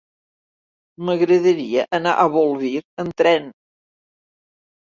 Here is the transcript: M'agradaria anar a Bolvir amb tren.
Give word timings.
M'agradaria 1.09 1.85
anar 1.99 2.15
a 2.15 2.25
Bolvir 2.37 2.75
amb 3.05 3.15
tren. 3.23 3.49